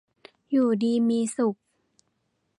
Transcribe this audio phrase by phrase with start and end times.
[0.51, 1.57] อยู่ดีมีสุข